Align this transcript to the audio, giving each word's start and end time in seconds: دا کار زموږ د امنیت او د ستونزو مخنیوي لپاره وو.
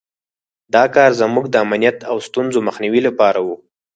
دا 0.73 0.83
کار 0.95 1.11
زموږ 1.21 1.45
د 1.49 1.55
امنیت 1.65 1.97
او 2.09 2.15
د 2.21 2.25
ستونزو 2.27 2.59
مخنیوي 2.67 3.01
لپاره 3.07 3.39
وو. 3.45 3.55